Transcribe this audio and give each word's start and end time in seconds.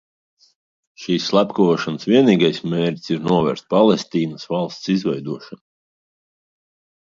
Šīs 1.01 1.25
slepkavošanas 1.31 2.09
vienīgais 2.11 2.61
mērķis 2.71 3.11
ir 3.17 3.21
novērt 3.27 3.67
Palestīnas 3.75 4.49
valsts 4.55 4.91
izveidošanu. 4.95 5.63